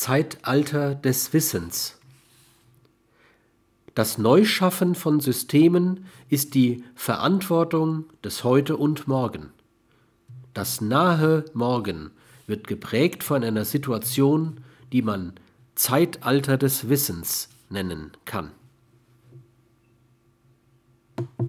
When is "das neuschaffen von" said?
3.94-5.20